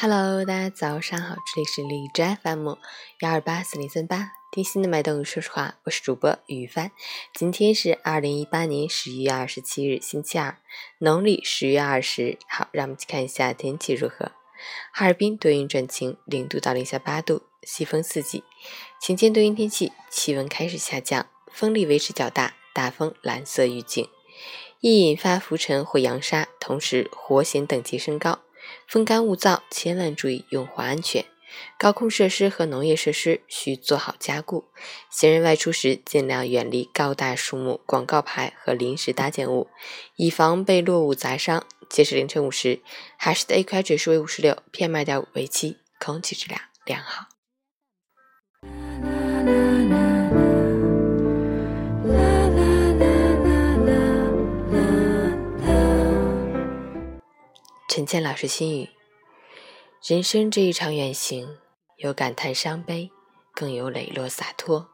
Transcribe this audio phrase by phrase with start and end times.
[0.00, 2.68] Hello，大家早上好，这里是荔枝 FM
[3.18, 6.92] 幺二八四零三八，听心的脉动，说实话，我是主播雨帆。
[7.34, 10.56] 今天是二零一八年十一月二十七日，星期二，
[10.98, 12.38] 农历十月二十。
[12.48, 14.30] 好，让我们去看一下天气如何。
[14.92, 18.44] 哈尔滨多云转晴，零度到零下八度，西风四级。
[19.00, 24.08] 晴间多云天气，气温开始下降，风力维持较大，大风蓝色预警，
[24.78, 28.38] 易引发浮尘或扬沙，同时火险等级升高。
[28.86, 31.24] 风干物燥，千万注意用火安全。
[31.78, 34.66] 高空设施和农业设施需做好加固。
[35.10, 39.68] 行人外出时尽量远离高大树木、广告牌和临时搭建物，
[40.16, 41.64] 以防被落物砸伤。
[41.88, 42.82] 截止凌晨五时，
[43.16, 47.28] 海市的 AQI 指数为五十六，PM 二点五为七，空气质量良好。
[57.88, 58.90] 陈倩老师心语：
[60.06, 61.56] 人生这一场远行，
[61.96, 63.10] 有感叹伤悲，
[63.54, 64.90] 更有磊落洒脱。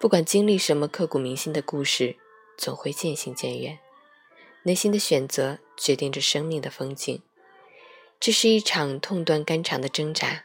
[0.00, 2.16] 不管经历什么刻骨铭心的故事，
[2.56, 3.78] 总会渐行渐远。
[4.62, 7.22] 内心的选择决定着生命的风景。
[8.18, 10.44] 这是一场痛断肝肠的挣扎，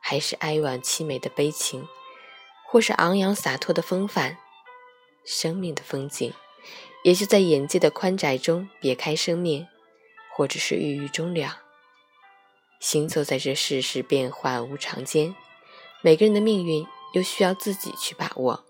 [0.00, 1.88] 还是哀婉凄美的悲情，
[2.68, 4.38] 或是昂扬洒脱的风范？
[5.24, 6.32] 生命的风景，
[7.02, 9.68] 也就在眼界的宽窄中别开生面。
[10.34, 11.60] 或者是郁郁终了。
[12.80, 15.36] 行走在这世事变幻无常间，
[16.00, 18.64] 每个人的命运又需要自己去把握。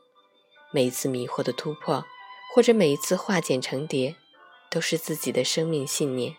[0.71, 2.05] 每一次迷惑的突破，
[2.55, 4.17] 或者每一次化茧成蝶，
[4.71, 6.37] 都是自己的生命信念，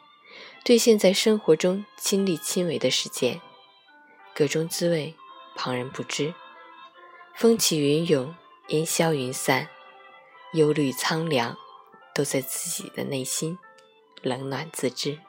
[0.64, 3.42] 兑现在生活中亲力亲为的实践。
[4.36, 5.16] 各中滋味，
[5.56, 6.34] 旁人不知。
[7.36, 8.36] 风起云涌，
[8.68, 9.70] 烟消云散，
[10.54, 11.58] 忧虑苍凉，
[12.14, 13.58] 都在自己的内心。
[14.24, 15.20] 冷暖自知。